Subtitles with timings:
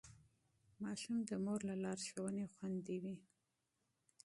[0.83, 3.15] ماشوم د مور له لارښوونې خوندي وي.